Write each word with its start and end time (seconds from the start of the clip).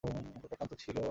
লোকটা 0.03 0.47
ক্লান্ত 0.51 0.73
ছিল। 0.83 0.97